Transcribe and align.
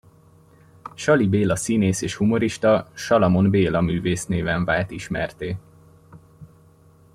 Saly 0.95 1.25
Béla 1.29 1.55
színész 1.55 2.01
és 2.01 2.15
humorista 2.15 2.89
Salamon 2.93 3.49
Béla 3.49 3.81
művésznéven 3.81 4.65
vált 4.65 4.91
ismertté. 4.91 5.57